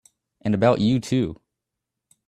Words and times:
And 0.41 0.55
about 0.55 0.79
you 0.81 0.99
too! 0.99 1.39